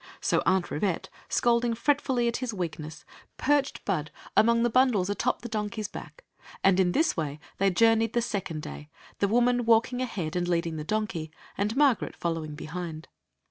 [0.19, 3.05] So Aunt Rivette, scolding fretfully at his weakness,
[3.37, 6.23] perched Bud among the bundles atop the Queen Zixi of Ix; or, the donkey's back,
[6.63, 10.49] and in this way they journeyed the second day, the woman walking ahead ai d
[10.49, 13.09] leading the donkey, and Margaret following behind.